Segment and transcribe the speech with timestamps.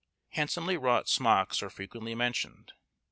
[0.29, 2.73] Handsomely wrought smocks are frequently mentioned.